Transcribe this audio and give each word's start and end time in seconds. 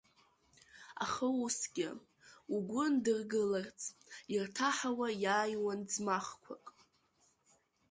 Аха 1.03 1.25
усгьы, 1.43 1.89
угәы 2.55 2.83
ндыргыларц, 2.93 3.79
ирҭаҳауа 4.33 5.07
иааиуан 5.23 5.79
ӡмахқәак. 5.89 6.65